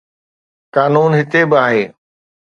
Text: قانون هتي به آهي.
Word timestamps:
قانون 0.75 1.11
هتي 1.19 1.41
به 1.49 1.57
آهي. 1.65 1.83